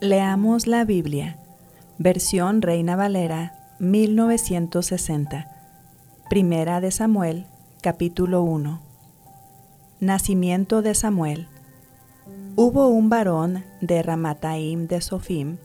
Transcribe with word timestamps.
Leamos 0.00 0.68
la 0.68 0.84
Biblia, 0.84 1.38
versión 1.98 2.62
Reina 2.62 2.94
Valera, 2.94 3.74
1960. 3.80 5.50
Primera 6.30 6.80
de 6.80 6.92
Samuel, 6.92 7.46
capítulo 7.82 8.44
1. 8.44 8.80
Nacimiento 9.98 10.82
de 10.82 10.94
Samuel. 10.94 11.48
Hubo 12.54 12.86
un 12.86 13.08
varón 13.08 13.64
de 13.80 14.00
Ramataim 14.04 14.86
de 14.86 15.00
Sofim, 15.00 15.56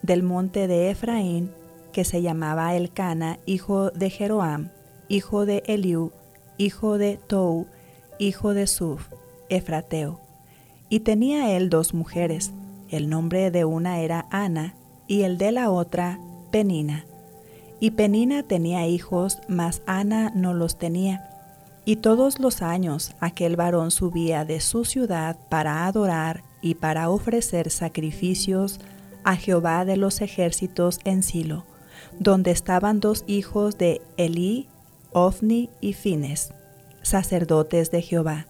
del 0.00 0.22
monte 0.22 0.66
de 0.66 0.90
Efraín, 0.90 1.50
que 1.92 2.06
se 2.06 2.22
llamaba 2.22 2.74
Elcana, 2.74 3.38
hijo 3.44 3.90
de 3.90 4.08
Jeroam, 4.08 4.70
hijo 5.08 5.44
de 5.44 5.62
Eliú, 5.66 6.10
hijo 6.56 6.96
de 6.96 7.18
Tou, 7.18 7.66
hijo 8.18 8.54
de 8.54 8.66
Suf, 8.66 9.10
Efrateo. 9.50 10.20
Y 10.88 11.00
tenía 11.00 11.54
él 11.54 11.68
dos 11.68 11.92
mujeres, 11.92 12.54
el 12.96 13.08
nombre 13.08 13.50
de 13.50 13.64
una 13.64 14.00
era 14.00 14.26
Ana 14.30 14.74
y 15.06 15.22
el 15.22 15.36
de 15.36 15.52
la 15.52 15.70
otra 15.70 16.20
Penina. 16.50 17.04
Y 17.80 17.90
Penina 17.90 18.42
tenía 18.44 18.86
hijos, 18.86 19.40
mas 19.48 19.82
Ana 19.86 20.30
no 20.34 20.54
los 20.54 20.78
tenía. 20.78 21.28
Y 21.84 21.96
todos 21.96 22.38
los 22.38 22.62
años 22.62 23.14
aquel 23.20 23.56
varón 23.56 23.90
subía 23.90 24.44
de 24.44 24.60
su 24.60 24.84
ciudad 24.84 25.36
para 25.48 25.86
adorar 25.86 26.44
y 26.62 26.76
para 26.76 27.10
ofrecer 27.10 27.70
sacrificios 27.70 28.80
a 29.24 29.36
Jehová 29.36 29.84
de 29.84 29.96
los 29.96 30.20
ejércitos 30.20 31.00
en 31.04 31.22
Silo, 31.22 31.64
donde 32.18 32.52
estaban 32.52 33.00
dos 33.00 33.24
hijos 33.26 33.76
de 33.76 34.00
Elí, 34.16 34.68
Ofni 35.12 35.68
y 35.80 35.92
Fines, 35.94 36.54
sacerdotes 37.02 37.90
de 37.90 38.02
Jehová. 38.02 38.46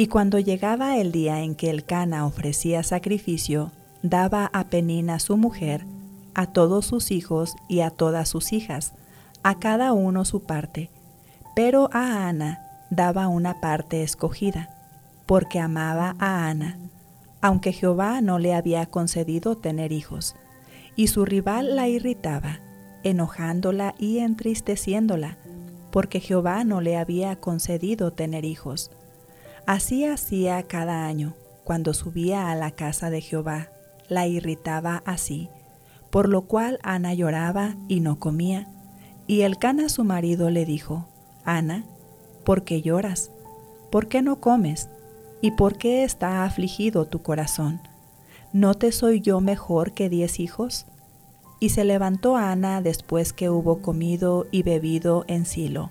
Y 0.00 0.06
cuando 0.06 0.38
llegaba 0.38 0.96
el 0.96 1.12
día 1.12 1.42
en 1.42 1.54
que 1.54 1.68
el 1.68 1.84
Cana 1.84 2.24
ofrecía 2.24 2.82
sacrificio, 2.82 3.70
daba 4.02 4.48
a 4.54 4.64
Penina 4.64 5.18
su 5.20 5.36
mujer, 5.36 5.84
a 6.34 6.46
todos 6.46 6.86
sus 6.86 7.10
hijos 7.10 7.54
y 7.68 7.80
a 7.80 7.90
todas 7.90 8.26
sus 8.26 8.54
hijas, 8.54 8.94
a 9.42 9.58
cada 9.58 9.92
uno 9.92 10.24
su 10.24 10.44
parte, 10.44 10.88
pero 11.54 11.90
a 11.92 12.26
Ana 12.26 12.62
daba 12.88 13.28
una 13.28 13.60
parte 13.60 14.02
escogida, 14.02 14.70
porque 15.26 15.60
amaba 15.60 16.16
a 16.18 16.48
Ana, 16.48 16.78
aunque 17.42 17.74
Jehová 17.74 18.22
no 18.22 18.38
le 18.38 18.54
había 18.54 18.86
concedido 18.86 19.58
tener 19.58 19.92
hijos, 19.92 20.34
y 20.96 21.08
su 21.08 21.26
rival 21.26 21.76
la 21.76 21.88
irritaba, 21.88 22.60
enojándola 23.02 23.94
y 23.98 24.20
entristeciéndola, 24.20 25.36
porque 25.90 26.20
Jehová 26.20 26.64
no 26.64 26.80
le 26.80 26.96
había 26.96 27.36
concedido 27.36 28.14
tener 28.14 28.46
hijos. 28.46 28.90
Así 29.70 30.04
hacía 30.04 30.64
cada 30.64 31.06
año, 31.06 31.36
cuando 31.62 31.94
subía 31.94 32.50
a 32.50 32.56
la 32.56 32.72
casa 32.72 33.08
de 33.08 33.20
Jehová, 33.20 33.68
la 34.08 34.26
irritaba 34.26 35.00
así, 35.06 35.48
por 36.10 36.28
lo 36.28 36.42
cual 36.42 36.80
Ana 36.82 37.14
lloraba 37.14 37.76
y 37.86 38.00
no 38.00 38.18
comía. 38.18 38.66
Y 39.28 39.42
el 39.42 39.58
Cana 39.58 39.88
su 39.88 40.02
marido 40.02 40.50
le 40.50 40.64
dijo, 40.64 41.06
Ana, 41.44 41.84
¿por 42.44 42.64
qué 42.64 42.82
lloras? 42.82 43.30
¿Por 43.92 44.08
qué 44.08 44.22
no 44.22 44.40
comes? 44.40 44.88
¿Y 45.40 45.52
por 45.52 45.78
qué 45.78 46.02
está 46.02 46.42
afligido 46.42 47.06
tu 47.06 47.22
corazón? 47.22 47.80
¿No 48.52 48.74
te 48.74 48.90
soy 48.90 49.20
yo 49.20 49.40
mejor 49.40 49.92
que 49.92 50.08
diez 50.08 50.40
hijos? 50.40 50.86
Y 51.60 51.68
se 51.68 51.84
levantó 51.84 52.34
Ana 52.34 52.82
después 52.82 53.32
que 53.32 53.50
hubo 53.50 53.82
comido 53.82 54.48
y 54.50 54.64
bebido 54.64 55.24
en 55.28 55.46
Silo. 55.46 55.90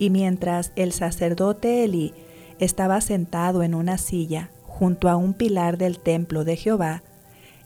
Y 0.00 0.10
mientras 0.10 0.72
el 0.74 0.90
sacerdote 0.90 1.84
Eli 1.84 2.12
estaba 2.58 3.00
sentado 3.00 3.62
en 3.62 3.74
una 3.74 3.98
silla 3.98 4.50
junto 4.66 5.08
a 5.08 5.16
un 5.16 5.34
pilar 5.34 5.78
del 5.78 5.98
templo 5.98 6.44
de 6.44 6.56
Jehová, 6.56 7.02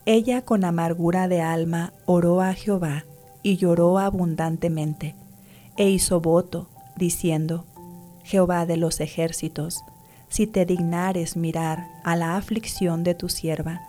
ella 0.04 0.43
con 0.43 0.65
amargura 0.65 1.28
de 1.28 1.41
alma 1.41 1.93
oró 2.06 2.41
a 2.43 2.54
Jehová 2.54 3.04
y 3.43 3.56
lloró 3.56 3.99
abundantemente, 3.99 5.15
e 5.76 5.88
hizo 5.88 6.21
voto, 6.21 6.69
diciendo, 6.97 7.65
Jehová 8.25 8.66
de 8.66 8.76
los 8.76 9.00
ejércitos, 9.00 9.82
si 10.28 10.47
te 10.47 10.66
dignares 10.66 11.37
mirar 11.37 11.88
a 12.05 12.16
la 12.16 12.37
aflicción 12.37 13.05
de 13.05 13.15
tu 13.15 13.28
sierva, 13.28 13.81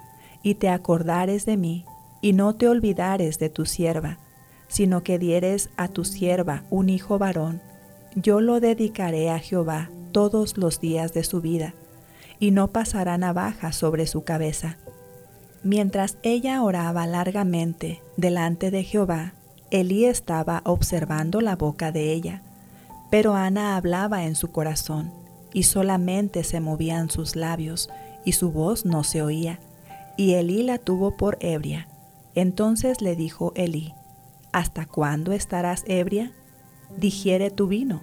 y 0.44 0.56
te 0.56 0.70
acordares 0.70 1.46
de 1.46 1.58
mí, 1.58 1.86
y 2.22 2.34
no 2.34 2.56
te 2.56 2.68
olvidares 2.68 3.40
de 3.40 3.50
tu 3.50 3.66
sierva, 3.66 4.18
sino 4.70 5.04
que 5.04 5.20
dieres 5.20 5.70
a 5.76 5.88
tu 5.88 6.06
sierva 6.06 6.64
un 6.70 6.90
hijo 6.90 7.18
varón, 7.18 7.62
yo 8.16 8.40
lo 8.40 8.60
dedicaré 8.60 9.30
a 9.30 9.40
Jehová 9.40 9.90
todos 10.12 10.58
los 10.58 10.80
días 10.80 11.14
de 11.14 11.24
su 11.24 11.42
vida, 11.42 11.74
y 12.40 12.52
no 12.52 12.70
pasará 12.70 13.18
navaja 13.18 13.72
sobre 13.72 14.08
su 14.08 14.24
cabeza. 14.24 14.78
Mientras 15.64 16.18
ella 16.24 16.64
oraba 16.64 17.06
largamente 17.06 18.02
delante 18.18 18.72
de 18.72 18.84
Jehová, 18.84 19.34
Elí 19.72 20.06
estaba 20.06 20.62
observando 20.66 21.42
la 21.42 21.56
boca 21.56 21.92
de 21.92 22.14
ella, 22.14 22.42
pero 23.12 23.36
Ana 23.36 23.75
hablaba 23.75 24.25
en 24.25 24.36
su 24.36 24.52
corazón, 24.52 25.12
y 25.53 25.64
solamente 25.64 26.44
se 26.44 26.59
movían 26.59 27.09
sus 27.09 27.36
labios, 27.36 27.90
y 28.24 28.34
su 28.34 28.52
voz 28.52 28.86
no 28.86 29.03
se 29.03 29.22
oía, 29.22 29.59
y 30.18 30.34
Elí 30.34 30.64
la 30.64 30.78
tuvo 30.78 31.18
por 31.18 31.38
ebria. 31.40 31.88
Entonces 32.36 33.02
le 33.02 33.16
dijo 33.16 33.52
Elí, 33.56 33.94
¿Hasta 34.52 34.86
cuándo 34.86 35.31
estarás 35.31 35.84
ebria? 35.88 36.31
Digiere 36.98 37.52
tu 37.52 37.68
vino. 37.68 38.02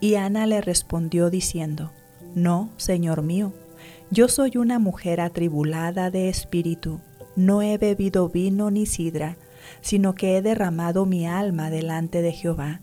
Y 0.00 0.14
Ana 0.14 0.46
le 0.46 0.60
respondió 0.60 1.30
diciendo, 1.30 1.92
No, 2.34 2.70
Señor 2.76 3.22
mío, 3.22 3.52
yo 4.10 4.28
soy 4.28 4.56
una 4.56 4.78
mujer 4.78 5.20
atribulada 5.20 6.10
de 6.10 6.28
espíritu, 6.28 7.00
no 7.36 7.62
he 7.62 7.78
bebido 7.78 8.28
vino 8.28 8.70
ni 8.70 8.86
sidra, 8.86 9.36
sino 9.80 10.14
que 10.14 10.36
he 10.36 10.42
derramado 10.42 11.06
mi 11.06 11.26
alma 11.26 11.70
delante 11.70 12.22
de 12.22 12.32
Jehová. 12.32 12.80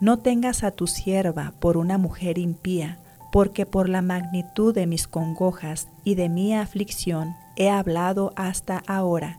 No 0.00 0.18
tengas 0.18 0.62
a 0.64 0.70
tu 0.70 0.86
sierva 0.86 1.54
por 1.58 1.76
una 1.76 1.98
mujer 1.98 2.38
impía, 2.38 2.98
porque 3.32 3.66
por 3.66 3.88
la 3.88 4.02
magnitud 4.02 4.74
de 4.74 4.86
mis 4.86 5.08
congojas 5.08 5.88
y 6.04 6.14
de 6.14 6.28
mi 6.28 6.54
aflicción 6.54 7.34
he 7.56 7.68
hablado 7.70 8.32
hasta 8.36 8.82
ahora. 8.86 9.38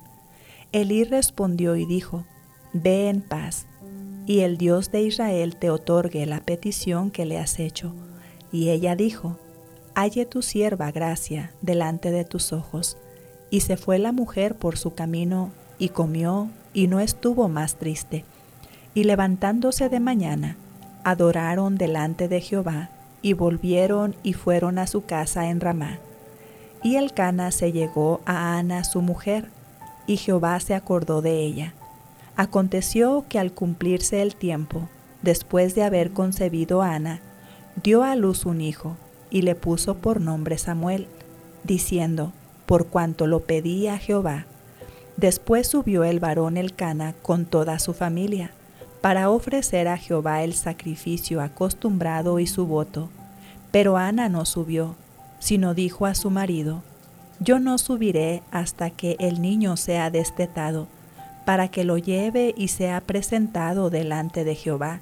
Elí 0.72 1.04
respondió 1.04 1.76
y 1.76 1.86
dijo, 1.86 2.26
Ve 2.74 3.10
en 3.10 3.22
paz, 3.22 3.66
y 4.30 4.42
el 4.42 4.60
Dios 4.60 4.92
de 4.92 5.02
Israel 5.02 5.56
te 5.56 5.72
otorgue 5.72 6.28
la 6.28 6.40
petición 6.40 7.10
que 7.10 7.26
le 7.26 7.40
has 7.40 7.58
hecho. 7.58 7.96
Y 8.52 8.70
ella 8.70 8.96
dijo, 8.96 9.40
Halle 9.96 10.28
tu 10.28 10.44
sierva 10.44 10.92
gracia 10.92 11.52
delante 11.64 12.12
de 12.12 12.26
tus 12.26 12.54
ojos. 12.54 12.96
Y 13.50 13.62
se 13.62 13.76
fue 13.76 13.98
la 13.98 14.12
mujer 14.12 14.54
por 14.54 14.78
su 14.78 14.94
camino, 14.94 15.50
y 15.80 15.90
comió, 15.90 16.48
y 16.76 16.86
no 16.86 17.00
estuvo 17.00 17.50
más 17.50 17.78
triste. 17.78 18.24
Y 18.94 19.06
levantándose 19.06 19.90
de 19.90 20.00
mañana, 20.00 20.58
adoraron 21.04 21.76
delante 21.80 22.28
de 22.28 22.40
Jehová, 22.40 22.92
y 23.24 23.34
volvieron 23.34 24.16
y 24.22 24.34
fueron 24.34 24.78
a 24.78 24.86
su 24.86 25.06
casa 25.06 25.50
en 25.50 25.60
Ramá. 25.60 25.98
Y 26.84 26.98
el 26.98 27.14
Cana 27.14 27.50
se 27.50 27.72
llegó 27.72 28.22
a 28.28 28.60
Ana 28.60 28.84
su 28.84 29.02
mujer, 29.02 29.50
y 30.06 30.18
Jehová 30.18 30.60
se 30.60 30.76
acordó 30.76 31.24
de 31.24 31.40
ella. 31.40 31.74
Aconteció 32.40 33.26
que 33.28 33.38
al 33.38 33.52
cumplirse 33.52 34.22
el 34.22 34.34
tiempo, 34.34 34.88
después 35.22 35.76
de 35.76 35.84
haber 35.84 36.12
concebido 36.12 36.82
Ana, 36.82 37.20
dio 37.84 38.02
a 38.02 38.16
luz 38.16 38.46
un 38.46 38.62
hijo, 38.62 38.96
y 39.30 39.42
le 39.42 39.56
puso 39.56 39.96
por 39.96 40.22
nombre 40.22 40.58
Samuel, 40.58 41.08
diciendo, 41.66 42.32
por 42.66 42.88
cuanto 42.88 43.28
lo 43.28 43.42
pedía 43.42 43.98
Jehová. 43.98 44.46
Después 45.18 45.68
subió 45.68 46.06
el 46.06 46.22
varón 46.22 46.56
Elcana 46.56 47.14
con 47.22 47.44
toda 47.44 47.78
su 47.78 47.94
familia, 47.94 48.52
para 49.02 49.30
ofrecer 49.30 49.90
a 49.90 49.98
Jehová 49.98 50.42
el 50.42 50.54
sacrificio 50.54 51.42
acostumbrado 51.42 52.40
y 52.40 52.48
su 52.48 52.66
voto. 52.66 53.10
Pero 53.72 53.98
Ana 53.98 54.30
no 54.30 54.46
subió, 54.46 54.96
sino 55.40 55.74
dijo 55.74 56.06
a 56.06 56.16
su 56.16 56.30
marido, 56.30 56.84
Yo 57.42 57.60
no 57.60 57.78
subiré 57.78 58.44
hasta 58.50 58.92
que 58.92 59.18
el 59.20 59.42
niño 59.42 59.76
sea 59.76 60.10
destetado 60.10 60.88
para 61.46 61.70
que 61.70 61.84
lo 61.84 61.98
lleve 61.98 62.54
y 62.56 62.68
sea 62.70 63.02
presentado 63.02 63.90
delante 63.90 64.44
de 64.44 64.56
Jehová, 64.56 65.02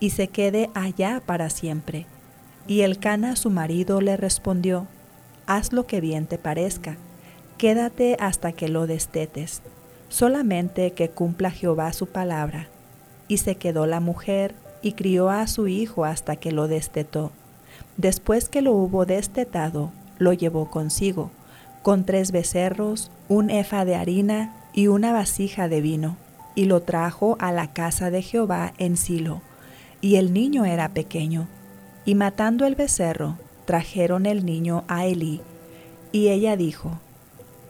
y 0.00 0.10
se 0.10 0.28
quede 0.28 0.70
allá 0.74 1.22
para 1.24 1.50
siempre. 1.50 2.06
Y 2.66 2.82
el 2.82 2.98
Cana 2.98 3.36
su 3.36 3.50
marido 3.50 4.00
le 4.00 4.16
respondió, 4.16 4.86
Haz 5.46 5.72
lo 5.72 5.86
que 5.86 6.00
bien 6.00 6.26
te 6.26 6.38
parezca. 6.38 6.96
quédate 7.56 8.16
hasta 8.20 8.52
que 8.52 8.68
lo 8.68 8.86
destetes, 8.86 9.62
solamente 10.08 10.92
que 10.92 11.08
cumpla 11.08 11.50
Jehová 11.50 11.92
su 11.92 12.06
palabra. 12.06 12.68
Y 13.28 13.38
se 13.38 13.54
quedó 13.56 13.86
la 13.86 14.00
mujer 14.00 14.54
y 14.82 14.92
crió 14.92 15.30
a 15.30 15.46
su 15.46 15.66
hijo 15.66 16.04
hasta 16.04 16.36
que 16.36 16.52
lo 16.52 16.68
destetó. 16.68 17.32
Después 17.96 18.48
que 18.48 18.60
lo 18.60 18.72
hubo 18.72 19.06
destetado, 19.06 19.90
lo 20.18 20.32
llevó 20.32 20.70
consigo, 20.70 21.30
con 21.82 22.04
tres 22.04 22.30
becerros, 22.30 23.10
un 23.28 23.48
efa 23.50 23.84
de 23.84 23.96
harina 23.96 24.52
y 24.76 24.88
una 24.88 25.12
vasija 25.12 25.68
de 25.68 25.80
vino, 25.80 26.16
y 26.54 26.66
lo 26.66 26.82
trajo 26.82 27.36
a 27.40 27.50
la 27.50 27.72
casa 27.72 28.10
de 28.10 28.20
Jehová 28.20 28.74
en 28.76 28.98
Silo. 28.98 29.40
Y 30.02 30.16
el 30.16 30.34
niño 30.34 30.66
era 30.66 30.90
pequeño. 30.90 31.48
Y 32.04 32.14
matando 32.14 32.66
el 32.66 32.74
becerro, 32.74 33.38
trajeron 33.64 34.26
el 34.26 34.44
niño 34.44 34.84
a 34.86 35.06
Elí. 35.06 35.40
Y 36.12 36.28
ella 36.28 36.56
dijo, 36.56 37.00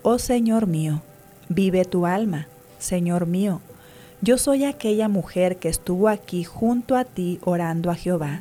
Oh 0.03 0.19
Señor 0.19 0.67
mío, 0.67 1.01
vive 1.49 1.85
tu 1.85 2.07
alma, 2.07 2.49
Señor 2.79 3.27
mío. 3.27 3.61
Yo 4.21 4.37
soy 4.37 4.65
aquella 4.65 5.09
mujer 5.09 5.59
que 5.59 5.69
estuvo 5.69 6.09
aquí 6.09 6.43
junto 6.43 6.97
a 6.97 7.05
ti 7.05 7.39
orando 7.45 7.93
a 7.93 7.95
Jehová. 7.95 8.41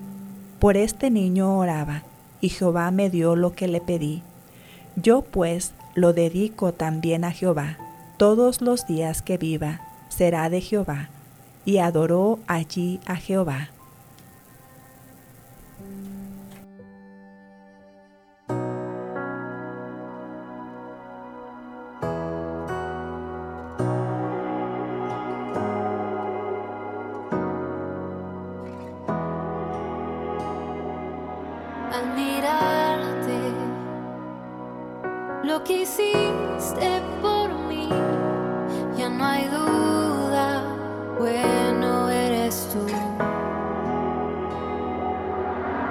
Por 0.57 0.75
este 0.75 1.11
niño 1.11 1.55
oraba, 1.55 2.01
y 2.41 2.49
Jehová 2.49 2.89
me 2.89 3.11
dio 3.11 3.35
lo 3.35 3.53
que 3.53 3.67
le 3.67 3.79
pedí. 3.79 4.23
Yo 4.95 5.21
pues 5.21 5.73
lo 5.93 6.13
dedico 6.13 6.73
también 6.73 7.23
a 7.25 7.31
Jehová. 7.31 7.77
Todos 8.17 8.61
los 8.61 8.87
días 8.87 9.21
que 9.21 9.37
viva 9.37 9.81
será 10.07 10.49
de 10.49 10.61
Jehová. 10.61 11.09
Y 11.65 11.79
adoró 11.79 12.39
allí 12.47 13.01
a 13.05 13.15
Jehová 13.15 13.69
no 39.17 39.25
hay 39.25 39.45
duda, 39.47 40.63
bueno 41.17 42.09
eres 42.09 42.69
tú. 42.71 42.85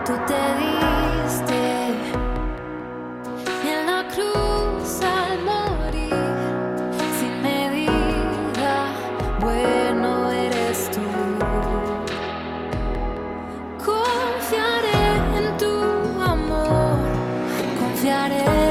Tú 0.05 0.13
te 0.27 0.43
diste 0.61 1.63
en 3.73 3.87
la 3.87 4.05
cruz 4.15 5.01
al 5.03 5.39
morir, 5.43 6.15
sin 7.19 7.43
medida, 7.43 8.75
bueno 9.41 10.31
eres 10.31 10.91
tú. 10.91 11.01
Confiaré 13.85 15.05
en 15.39 15.57
tu 15.57 15.75
amor, 16.21 16.99
confiaré. 17.79 18.64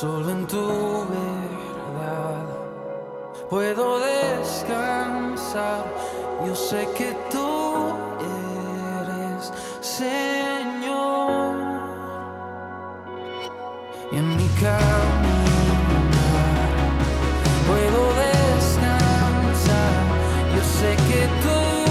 Solo 0.00 0.30
en 0.30 0.46
tu 0.46 0.66
verdad 1.10 2.46
puedo 3.50 3.98
descansar. 3.98 5.84
Yo 6.46 6.54
sé 6.54 6.88
que 6.96 7.14
tú 7.30 7.92
eres 8.96 9.52
Señor. 9.82 11.54
Y 14.10 14.16
en 14.16 14.36
mi 14.38 14.48
caminar 14.64 15.90
puedo 17.68 18.00
descansar. 18.24 20.00
Yo 20.56 20.62
sé 20.78 20.96
que 21.10 21.28
tú 21.42 21.89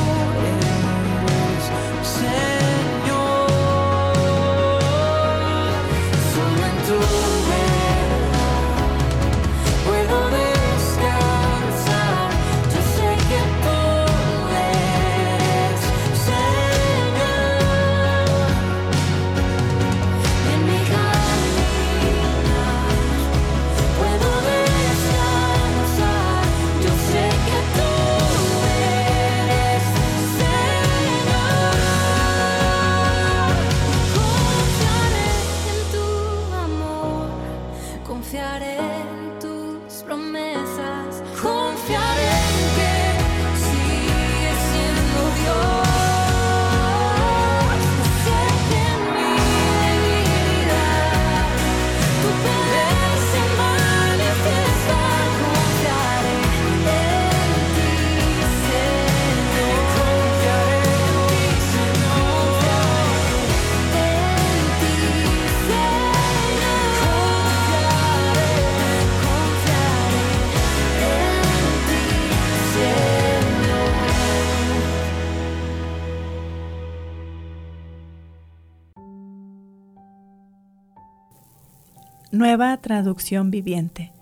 Nueva 82.39 82.77
traducción 82.77 83.51
viviente. 83.51 84.13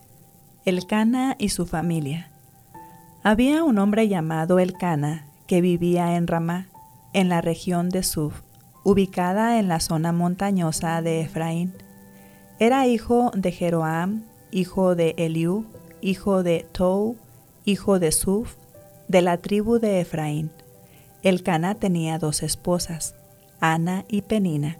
Elcana 0.65 1.35
y 1.37 1.49
su 1.49 1.67
familia. 1.67 2.31
Había 3.21 3.63
un 3.63 3.77
hombre 3.77 4.07
llamado 4.07 4.57
Elcana 4.57 5.27
que 5.45 5.61
vivía 5.61 6.15
en 6.15 6.25
Ramá, 6.25 6.65
en 7.13 7.29
la 7.29 7.41
región 7.41 7.89
de 7.89 8.01
Suf, 8.01 8.41
ubicada 8.83 9.59
en 9.59 9.67
la 9.67 9.79
zona 9.79 10.13
montañosa 10.13 10.99
de 11.03 11.21
Efraín. 11.21 11.75
Era 12.57 12.87
hijo 12.87 13.29
de 13.35 13.51
Jeroam, 13.51 14.23
hijo 14.49 14.95
de 14.95 15.13
Eliú, 15.19 15.67
hijo 16.01 16.41
de 16.41 16.65
Tou, 16.71 17.17
hijo 17.65 17.99
de 17.99 18.11
Suf, 18.11 18.55
de 19.07 19.21
la 19.21 19.37
tribu 19.37 19.77
de 19.77 20.01
Efraín. 20.01 20.49
Elcana 21.21 21.75
tenía 21.75 22.17
dos 22.17 22.41
esposas, 22.41 23.13
Ana 23.59 24.05
y 24.07 24.23
Penina. 24.23 24.77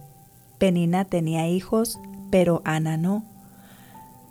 Penina 0.58 1.06
tenía 1.06 1.48
hijos, 1.48 2.00
pero 2.30 2.62
Ana 2.66 2.98
no. 2.98 3.24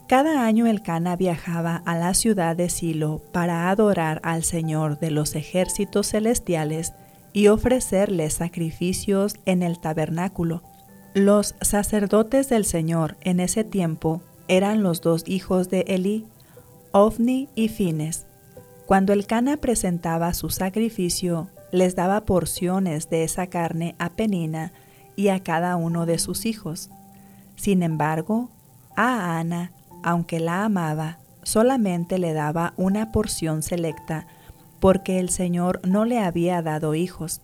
Cada 0.08 0.46
año 0.46 0.66
el 0.66 0.82
Cana 0.82 1.16
viajaba 1.16 1.82
a 1.84 1.96
la 1.96 2.14
ciudad 2.14 2.54
de 2.54 2.68
Silo 2.68 3.20
para 3.32 3.70
adorar 3.70 4.20
al 4.22 4.44
Señor 4.44 5.00
de 5.00 5.10
los 5.10 5.34
ejércitos 5.34 6.10
celestiales 6.10 6.92
y 7.32 7.48
ofrecerle 7.48 8.30
sacrificios 8.30 9.34
en 9.46 9.64
el 9.64 9.80
tabernáculo. 9.80 10.62
Los 11.12 11.56
sacerdotes 11.60 12.48
del 12.48 12.64
Señor 12.64 13.16
en 13.22 13.40
ese 13.40 13.64
tiempo 13.64 14.22
eran 14.48 14.84
los 14.84 15.00
dos 15.00 15.24
hijos 15.26 15.70
de 15.70 15.80
Elí, 15.88 16.24
Ofni 16.92 17.48
y 17.56 17.68
Fines. 17.68 18.26
Cuando 18.86 19.12
el 19.12 19.26
Cana 19.26 19.56
presentaba 19.56 20.32
su 20.34 20.50
sacrificio, 20.50 21.50
les 21.72 21.96
daba 21.96 22.24
porciones 22.24 23.10
de 23.10 23.24
esa 23.24 23.48
carne 23.48 23.96
a 23.98 24.10
Penina 24.10 24.72
y 25.16 25.28
a 25.28 25.42
cada 25.42 25.74
uno 25.74 26.06
de 26.06 26.18
sus 26.18 26.46
hijos. 26.46 26.90
Sin 27.56 27.82
embargo, 27.82 28.50
a 28.94 29.38
Ana, 29.38 29.72
aunque 30.02 30.40
la 30.40 30.64
amaba, 30.64 31.18
solamente 31.42 32.18
le 32.18 32.32
daba 32.32 32.74
una 32.76 33.12
porción 33.12 33.62
selecta, 33.62 34.26
porque 34.80 35.18
el 35.18 35.30
Señor 35.30 35.80
no 35.86 36.04
le 36.04 36.18
había 36.18 36.62
dado 36.62 36.94
hijos. 36.94 37.40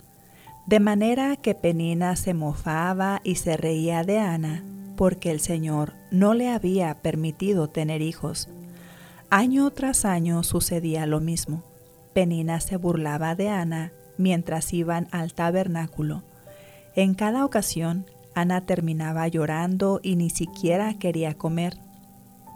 De 0.67 0.79
manera 0.79 1.37
que 1.37 1.55
Penina 1.55 2.15
se 2.15 2.35
mofaba 2.35 3.21
y 3.25 3.37
se 3.37 3.57
reía 3.57 4.05
de 4.05 4.19
Ana, 4.19 4.63
porque 4.97 5.31
el 5.31 5.41
Señor 5.41 5.95
no 6.11 6.35
le 6.35 6.51
había 6.51 6.95
permitido 6.95 7.69
tener 7.69 8.03
hijos. 8.03 8.49
Año 9.31 9.71
tras 9.71 10.05
año 10.05 10.43
sucedía 10.43 11.07
lo 11.07 11.21
mismo. 11.21 11.63
Penina 12.13 12.61
se 12.61 12.77
burlaba 12.77 13.35
de 13.35 13.49
Ana 13.49 13.93
mientras 14.19 14.73
iban 14.73 15.09
al 15.11 15.33
tabernáculo. 15.33 16.23
En 16.95 17.15
cada 17.15 17.45
ocasión 17.45 18.05
Ana 18.35 18.63
terminaba 18.63 19.29
llorando 19.29 20.01
y 20.03 20.17
ni 20.17 20.31
siquiera 20.31 20.95
quería 20.95 21.35
comer. 21.35 21.79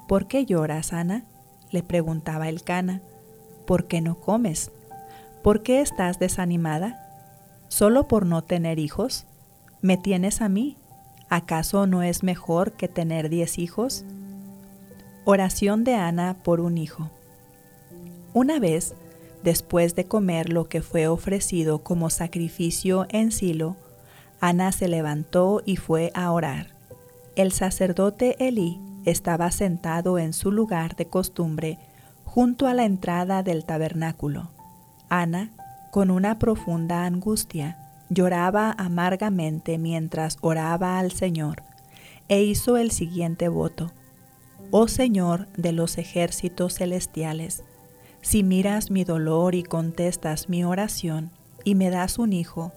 ¿Por 0.09 0.27
qué 0.27 0.47
lloras, 0.47 0.93
Ana? 0.93 1.25
le 1.71 1.83
preguntaba 1.83 2.49
el 2.49 2.63
cana. 2.63 3.03
¿Por 3.67 3.87
qué 3.87 4.01
no 4.01 4.15
comes? 4.21 4.71
¿Por 5.43 5.63
qué 5.63 5.81
estás 5.81 6.19
desanimada? 6.19 7.03
¿Solo 7.69 8.09
por 8.09 8.27
no 8.27 8.43
tener 8.43 8.79
hijos? 8.79 9.27
¿Me 9.83 9.97
tienes 9.97 10.41
a 10.41 10.49
mí? 10.49 10.77
¿Acaso 11.29 11.87
no 11.87 12.03
es 12.03 12.23
mejor 12.23 12.73
que 12.73 12.89
tener 12.89 13.29
diez 13.29 13.59
hijos? 13.59 14.05
Oración 15.25 15.83
de 15.83 15.95
Ana 15.95 16.37
por 16.45 16.61
un 16.61 16.79
hijo. 16.79 17.11
Una 18.33 18.61
vez, 18.61 18.95
después 19.43 19.97
de 19.97 20.05
comer 20.05 20.53
lo 20.53 20.69
que 20.69 20.83
fue 20.83 21.09
ofrecido 21.09 21.81
como 21.81 22.11
sacrificio 22.11 23.07
en 23.09 23.33
Silo, 23.33 23.77
Ana 24.41 24.73
se 24.73 24.89
levantó 24.89 25.63
y 25.65 25.77
fue 25.77 26.11
a 26.15 26.31
orar. 26.31 26.69
El 27.37 27.53
sacerdote 27.53 28.37
Elí 28.47 28.81
estaba 29.05 29.51
sentado 29.51 30.19
en 30.19 30.33
su 30.33 30.51
lugar 30.53 30.97
de 30.97 31.07
costumbre 31.07 31.79
junto 32.25 32.67
a 32.67 32.75
la 32.75 32.85
entrada 32.85 33.43
del 33.43 33.65
tabernáculo. 33.65 34.51
Ana, 35.09 35.51
con 35.91 36.11
una 36.11 36.39
profunda 36.39 37.07
angustia, 37.07 37.79
lloraba 38.11 38.73
amargamente 38.77 39.79
mientras 39.79 40.37
oraba 40.41 40.99
al 40.99 41.13
Señor, 41.13 41.63
e 42.29 42.43
hizo 42.43 42.77
el 42.77 42.91
siguiente 42.91 43.49
voto. 43.49 43.93
Oh 44.71 44.89
Señor 44.89 45.47
de 45.57 45.73
los 45.73 45.97
ejércitos 45.99 46.75
celestiales, 46.75 47.63
si 48.21 48.43
miras 48.43 48.91
mi 48.91 49.05
dolor 49.05 49.55
y 49.55 49.63
contestas 49.63 50.49
mi 50.49 50.65
oración, 50.65 51.31
y 51.65 51.75
me 51.75 51.91
das 51.91 52.19
un 52.19 52.33
hijo, 52.33 52.73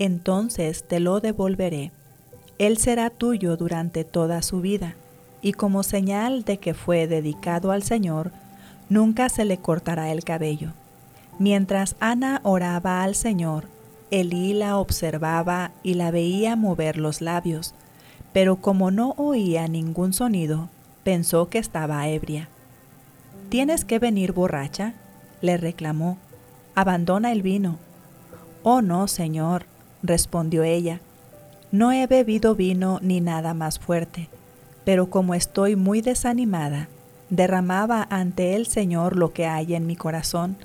entonces 0.00 0.82
te 0.82 0.98
lo 0.98 1.20
devolveré. 1.20 1.92
Él 2.58 2.78
será 2.78 3.10
tuyo 3.10 3.56
durante 3.56 4.02
toda 4.02 4.42
su 4.42 4.60
vida, 4.60 4.96
y 5.42 5.52
como 5.52 5.82
señal 5.82 6.42
de 6.42 6.56
que 6.56 6.74
fue 6.74 7.06
dedicado 7.06 7.70
al 7.70 7.82
Señor, 7.82 8.32
nunca 8.88 9.28
se 9.28 9.44
le 9.44 9.58
cortará 9.58 10.10
el 10.10 10.24
cabello. 10.24 10.72
Mientras 11.38 11.96
Ana 12.00 12.40
oraba 12.44 13.02
al 13.02 13.14
Señor, 13.14 13.64
Elí 14.10 14.54
la 14.54 14.78
observaba 14.78 15.70
y 15.82 15.94
la 15.94 16.10
veía 16.10 16.56
mover 16.56 16.96
los 16.96 17.20
labios, 17.20 17.74
pero 18.32 18.56
como 18.56 18.90
no 18.90 19.14
oía 19.18 19.68
ningún 19.68 20.12
sonido, 20.14 20.68
pensó 21.04 21.48
que 21.48 21.58
estaba 21.58 22.08
ebria. 22.08 22.48
¿Tienes 23.50 23.84
que 23.84 23.98
venir 23.98 24.32
borracha? 24.32 24.94
le 25.42 25.58
reclamó. 25.58 26.18
Abandona 26.74 27.32
el 27.32 27.42
vino. 27.42 27.78
Oh 28.62 28.82
no, 28.82 29.06
Señor, 29.06 29.64
respondió 30.02 30.62
ella, 30.62 31.00
no 31.72 31.92
he 31.92 32.06
bebido 32.06 32.54
vino 32.54 32.98
ni 33.00 33.20
nada 33.20 33.54
más 33.54 33.78
fuerte, 33.78 34.28
pero 34.84 35.08
como 35.08 35.34
estoy 35.34 35.76
muy 35.76 36.00
desanimada, 36.00 36.88
derramaba 37.28 38.06
ante 38.10 38.56
el 38.56 38.66
Señor 38.66 39.16
lo 39.16 39.32
que 39.32 39.46
hay 39.46 39.74
en 39.74 39.86
mi 39.86 39.94
corazón. 39.94 40.56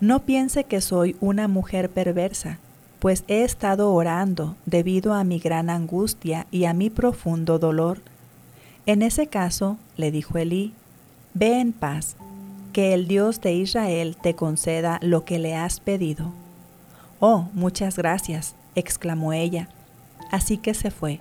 No 0.00 0.20
piense 0.20 0.64
que 0.64 0.80
soy 0.80 1.14
una 1.20 1.46
mujer 1.46 1.90
perversa, 1.90 2.58
pues 3.00 3.24
he 3.28 3.44
estado 3.44 3.92
orando 3.92 4.56
debido 4.64 5.12
a 5.12 5.24
mi 5.24 5.38
gran 5.38 5.68
angustia 5.68 6.46
y 6.50 6.64
a 6.64 6.72
mi 6.72 6.88
profundo 6.88 7.58
dolor. 7.58 8.00
En 8.86 9.02
ese 9.02 9.26
caso, 9.26 9.76
le 9.96 10.10
dijo 10.10 10.38
Elí, 10.38 10.72
ve 11.34 11.60
en 11.60 11.72
paz, 11.72 12.16
que 12.72 12.94
el 12.94 13.08
Dios 13.08 13.40
de 13.40 13.52
Israel 13.52 14.16
te 14.22 14.34
conceda 14.34 15.00
lo 15.02 15.24
que 15.24 15.38
le 15.38 15.54
has 15.54 15.80
pedido. 15.80 16.32
Oh, 17.18 17.48
muchas 17.52 17.96
gracias, 17.96 18.54
exclamó 18.74 19.32
ella. 19.32 19.68
Así 20.30 20.58
que 20.58 20.74
se 20.74 20.90
fue. 20.90 21.20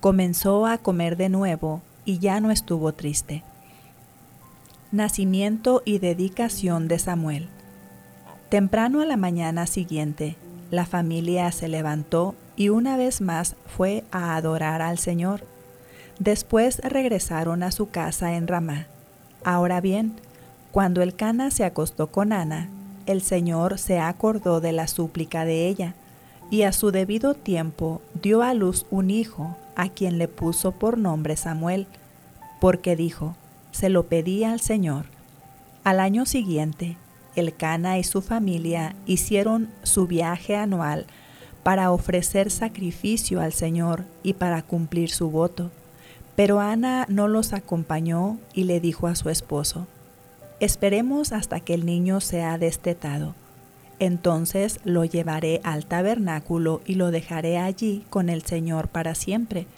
Comenzó 0.00 0.66
a 0.66 0.78
comer 0.78 1.16
de 1.16 1.28
nuevo 1.28 1.80
y 2.04 2.18
ya 2.18 2.40
no 2.40 2.50
estuvo 2.50 2.92
triste. 2.92 3.42
Nacimiento 4.90 5.82
y 5.84 5.98
dedicación 5.98 6.88
de 6.88 6.98
Samuel. 6.98 7.48
Temprano 8.48 9.00
a 9.00 9.06
la 9.06 9.16
mañana 9.16 9.66
siguiente, 9.66 10.36
la 10.70 10.84
familia 10.84 11.50
se 11.52 11.68
levantó 11.68 12.34
y 12.56 12.68
una 12.68 12.96
vez 12.96 13.20
más 13.20 13.56
fue 13.66 14.04
a 14.10 14.36
adorar 14.36 14.82
al 14.82 14.98
Señor. 14.98 15.46
Después 16.18 16.78
regresaron 16.80 17.62
a 17.62 17.70
su 17.70 17.88
casa 17.88 18.34
en 18.34 18.46
Ramá. 18.46 18.86
Ahora 19.44 19.80
bien, 19.80 20.14
cuando 20.70 21.00
el 21.02 21.14
Cana 21.14 21.50
se 21.50 21.64
acostó 21.64 22.08
con 22.08 22.32
Ana, 22.32 22.68
el 23.06 23.22
Señor 23.22 23.78
se 23.78 23.98
acordó 23.98 24.60
de 24.60 24.72
la 24.72 24.86
súplica 24.86 25.44
de 25.44 25.68
ella 25.68 25.94
y 26.50 26.62
a 26.62 26.72
su 26.72 26.90
debido 26.90 27.34
tiempo 27.34 28.02
dio 28.20 28.42
a 28.42 28.54
luz 28.54 28.86
un 28.90 29.10
hijo, 29.10 29.56
a 29.74 29.88
quien 29.88 30.18
le 30.18 30.28
puso 30.28 30.72
por 30.72 30.98
nombre 30.98 31.36
Samuel, 31.36 31.86
porque 32.60 32.96
dijo, 32.96 33.36
se 33.70 33.88
lo 33.88 34.06
pedí 34.06 34.44
al 34.44 34.60
Señor. 34.60 35.06
Al 35.84 35.98
año 35.98 36.26
siguiente, 36.26 36.96
el 37.34 37.54
Cana 37.54 37.98
y 37.98 38.04
su 38.04 38.22
familia 38.22 38.94
hicieron 39.06 39.70
su 39.82 40.06
viaje 40.06 40.56
anual 40.56 41.06
para 41.62 41.90
ofrecer 41.90 42.50
sacrificio 42.50 43.40
al 43.40 43.52
Señor 43.52 44.04
y 44.22 44.34
para 44.34 44.62
cumplir 44.62 45.10
su 45.10 45.30
voto. 45.30 45.70
Pero 46.36 46.60
Ana 46.60 47.06
no 47.08 47.28
los 47.28 47.52
acompañó 47.52 48.38
y 48.52 48.64
le 48.64 48.80
dijo 48.80 49.06
a 49.06 49.14
su 49.14 49.28
esposo, 49.30 49.86
Esperemos 50.60 51.32
hasta 51.32 51.60
que 51.60 51.74
el 51.74 51.86
niño 51.86 52.20
sea 52.20 52.56
destetado 52.58 53.34
entonces 54.04 54.80
lo 54.82 55.04
llevaré 55.04 55.60
al 55.62 55.86
tabernáculo 55.86 56.80
y 56.84 56.96
lo 56.96 57.12
dejaré 57.12 57.58
allí 57.58 58.04
con 58.10 58.30
el 58.30 58.42
Señor 58.42 58.88
para 58.88 59.14
siempre. 59.14 59.68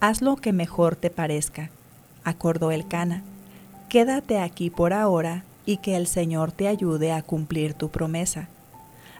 Haz 0.00 0.22
lo 0.22 0.36
que 0.36 0.54
mejor 0.54 0.96
te 0.96 1.10
parezca, 1.10 1.68
acordó 2.24 2.70
el 2.70 2.88
Cana. 2.88 3.22
Quédate 3.90 4.38
aquí 4.38 4.70
por 4.70 4.94
ahora 4.94 5.44
y 5.66 5.76
que 5.76 5.96
el 5.96 6.06
Señor 6.06 6.50
te 6.50 6.66
ayude 6.66 7.12
a 7.12 7.20
cumplir 7.20 7.74
tu 7.74 7.90
promesa. 7.90 8.48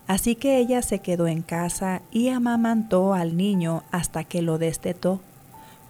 Así 0.06 0.34
que 0.34 0.56
ella 0.56 0.80
se 0.80 1.00
quedó 1.00 1.26
en 1.26 1.42
casa 1.42 2.00
y 2.10 2.30
amamantó 2.30 3.12
al 3.12 3.36
niño 3.36 3.82
hasta 3.90 4.24
que 4.24 4.40
lo 4.40 4.56
destetó. 4.56 5.20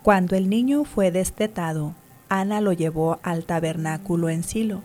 Cuando 0.02 0.34
el 0.34 0.50
niño 0.50 0.82
fue 0.82 1.12
destetado, 1.12 1.94
Ana 2.28 2.60
lo 2.60 2.72
llevó 2.72 3.20
al 3.22 3.44
tabernáculo 3.44 4.30
en 4.30 4.42
Silo 4.42 4.82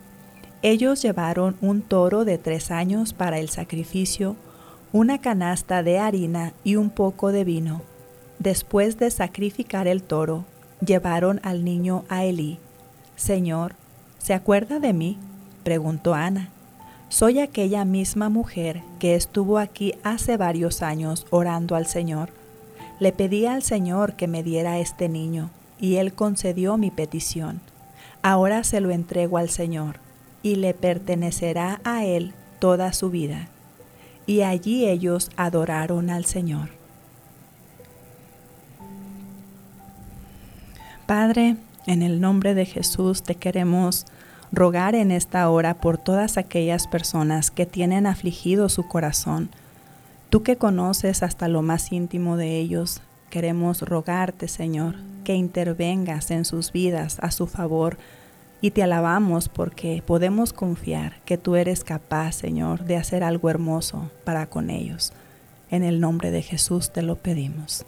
ellos 0.62 1.02
llevaron 1.02 1.56
un 1.60 1.82
toro 1.82 2.24
de 2.24 2.36
tres 2.36 2.70
años 2.70 3.12
para 3.12 3.38
el 3.38 3.48
sacrificio, 3.48 4.36
una 4.92 5.20
canasta 5.20 5.82
de 5.82 5.98
harina 5.98 6.52
y 6.64 6.76
un 6.76 6.90
poco 6.90 7.30
de 7.30 7.44
vino. 7.44 7.82
Después 8.38 8.98
de 8.98 9.10
sacrificar 9.10 9.86
el 9.86 10.02
toro, 10.02 10.44
llevaron 10.84 11.40
al 11.44 11.64
niño 11.64 12.04
a 12.08 12.24
Elí. 12.24 12.58
Señor, 13.14 13.74
¿se 14.18 14.34
acuerda 14.34 14.80
de 14.80 14.92
mí? 14.92 15.18
preguntó 15.62 16.14
Ana. 16.14 16.50
Soy 17.08 17.38
aquella 17.38 17.84
misma 17.84 18.28
mujer 18.28 18.82
que 18.98 19.14
estuvo 19.14 19.58
aquí 19.58 19.94
hace 20.02 20.36
varios 20.36 20.82
años 20.82 21.26
orando 21.30 21.74
al 21.74 21.86
Señor. 21.86 22.30
Le 23.00 23.12
pedí 23.12 23.46
al 23.46 23.62
Señor 23.62 24.14
que 24.14 24.28
me 24.28 24.42
diera 24.42 24.78
este 24.78 25.08
niño, 25.08 25.50
y 25.78 25.96
Él 25.96 26.12
concedió 26.12 26.76
mi 26.76 26.90
petición. 26.90 27.60
Ahora 28.22 28.64
se 28.64 28.80
lo 28.80 28.90
entrego 28.90 29.38
al 29.38 29.48
Señor, 29.48 30.00
y 30.42 30.56
le 30.56 30.74
pertenecerá 30.74 31.80
a 31.84 32.04
Él 32.04 32.34
toda 32.58 32.92
su 32.92 33.10
vida. 33.10 33.48
Y 34.26 34.42
allí 34.42 34.86
ellos 34.86 35.30
adoraron 35.36 36.10
al 36.10 36.24
Señor. 36.24 36.70
Padre, 41.06 41.56
en 41.86 42.02
el 42.02 42.20
nombre 42.20 42.54
de 42.54 42.66
Jesús 42.66 43.22
te 43.22 43.34
queremos 43.34 44.06
rogar 44.52 44.94
en 44.94 45.10
esta 45.10 45.48
hora 45.48 45.74
por 45.74 45.96
todas 45.96 46.36
aquellas 46.36 46.86
personas 46.86 47.50
que 47.50 47.64
tienen 47.64 48.06
afligido 48.06 48.68
su 48.68 48.86
corazón. 48.86 49.48
Tú 50.28 50.42
que 50.42 50.56
conoces 50.56 51.22
hasta 51.22 51.48
lo 51.48 51.62
más 51.62 51.92
íntimo 51.92 52.36
de 52.36 52.58
ellos, 52.58 53.00
queremos 53.30 53.80
rogarte, 53.80 54.48
Señor, 54.48 54.96
que 55.24 55.34
intervengas 55.34 56.30
en 56.30 56.44
sus 56.44 56.72
vidas 56.72 57.18
a 57.22 57.30
su 57.30 57.46
favor 57.46 57.96
y 58.60 58.72
te 58.72 58.82
alabamos 58.82 59.48
porque 59.48 60.02
podemos 60.04 60.52
confiar 60.52 61.20
que 61.24 61.38
tú 61.38 61.54
eres 61.56 61.84
capaz, 61.84 62.32
Señor, 62.32 62.84
de 62.84 62.96
hacer 62.96 63.22
algo 63.22 63.48
hermoso 63.50 64.10
para 64.24 64.46
con 64.46 64.70
ellos. 64.70 65.12
En 65.70 65.84
el 65.84 66.00
nombre 66.00 66.30
de 66.30 66.40
Jesús 66.42 66.90
te 66.92 67.02
lo 67.02 67.16
pedimos. 67.16 67.84